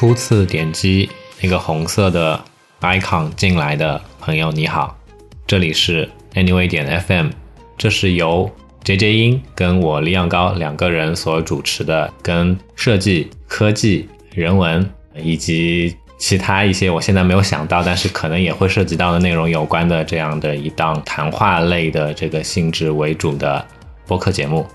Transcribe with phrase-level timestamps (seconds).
[0.00, 1.10] 初次点击
[1.42, 2.42] 那个红色的
[2.80, 4.96] icon 进来的朋友，你好，
[5.46, 7.28] 这里是 Anyway 点 FM，
[7.76, 8.50] 这是由
[8.82, 23.62] JJ 音跟我李阳高两个人所主持的，跟设计、科技、人文以及其他一些我现在没有想到，但是可能也会涉及到的内容有关的这样的一档谈话类的这个性质为主的
[24.06, 24.66] 播客节目。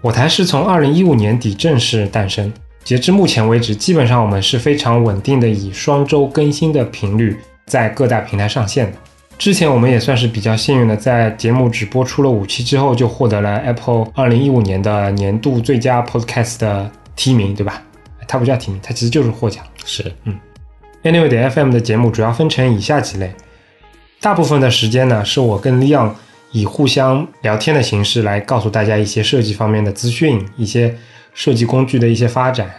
[0.00, 2.52] 我台是从二零一五年底正式诞生。
[2.84, 7.34] 截至目前为止，基本上我们是非常稳定的，以双周更新的频率
[7.64, 8.98] 在各大平台上线的。
[9.38, 17.82] 之前我们也算是比较幸运的，在节目只播出了五期之后，就获得了 Apple 二零一五年的年度最佳 Podcast 的提名，对吧？
[18.28, 19.64] 它不叫提名，它其实就是获奖。
[19.86, 20.38] 是，嗯。
[21.02, 23.32] Anyway 的 FM 的节目主要分成以下几类，
[24.20, 26.10] 大部分的时间呢，是我跟 Leon
[26.52, 30.94] 以互相聊天的形式来告诉大家一些设计方面的资讯，一些。
[31.34, 32.70] 设计工具的一些发展，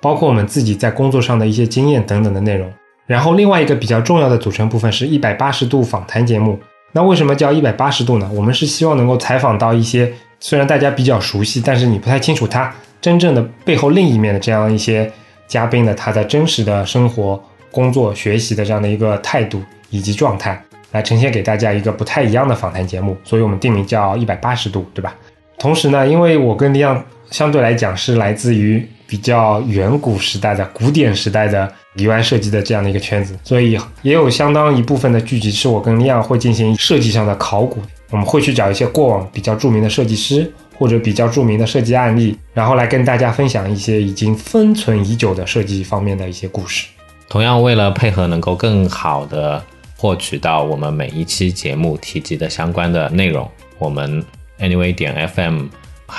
[0.00, 2.70] 包括我们自己在工作上的一些经验等等的内容。
[3.06, 6.58] 然后另外一个比较重要的组成部分是一百八十度访谈节目。
[6.92, 8.30] 那为什么叫一百八十度呢？
[8.32, 15.10] 我们是希望能够采访到一些虽然大家比较熟悉，但是你不太清楚他真正的背后另一面的这样一些
[15.48, 23.16] 嘉宾的他的真实的生活、工作、学习的这样的一个态度以及状态，来呈现给大家一个不太一样的访谈节目。
[23.24, 25.14] 所以我们定名叫一百八十度，对吧？
[25.58, 27.02] 同时呢，因为我跟李阳。
[27.32, 37.80] 相对来讲是来自于比较远古时代的古典时代的 UI 设计的这样的一个圈子，所以也有相当一部分的剧集是我跟利亚会进行设计上的考古。
[38.10, 46.88] 我们会去找一些过往比较著名的设计师或者比较著名的设计案例，然后来跟大家分享一些已经封存已久的设计方面的一些故事。
[47.30, 49.64] 同样，为了配合能够更好的
[49.96, 54.22] 获取到我们每一期节目提及的相关的内容，我们
[54.58, 55.68] Anyway 点 FM。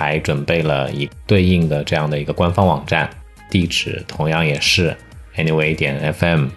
[0.00, 3.06] 还准备了一对应的这样的一个官方网站，
[3.50, 4.96] 地址同样也是
[5.36, 6.48] anyway 点 fm。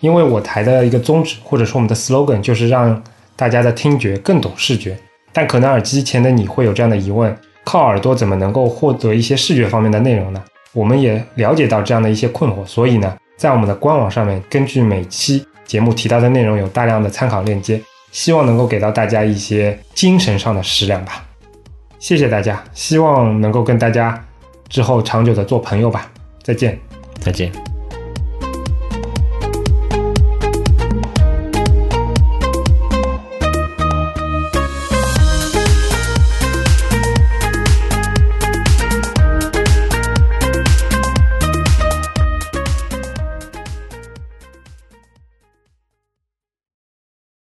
[0.00, 3.02] 因为我台的一个宗旨或者说我们的 slogan 就是让
[3.34, 4.94] 大家的听觉更懂视觉，
[5.32, 10.42] 但可能耳机前的你会有这样的疑问：靠耳朵怎么能够获得一些视觉方面的内容呢？
[10.74, 21.24] 我们也了解到这样的一些困惑，所以呢，在我们的官网上面，根据每期节目提到的内容有大量的参考链接，希望能够给到大家一些精神上的食粮吧。
[22.02, 24.20] 谢谢大家，希望能够跟大家
[24.68, 26.10] 之后长久的做朋友吧。
[26.42, 26.76] 再见，
[27.20, 27.71] 再见。